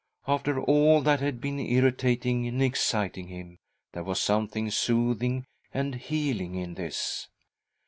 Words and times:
After 0.27 0.59
all 0.59 1.01
that 1.01 1.19
had 1.19 1.39
been 1.39 1.59
irritating 1.59 2.47
and 2.47 2.59
exciting 2.59 3.27
him, 3.27 3.59
there 3.93 4.03
was 4.03 4.19
something 4.19 4.71
soothing 4.71 5.45
and 5.75 5.93
healing 5.93 6.55
in 6.55 6.73
this. 6.73 7.27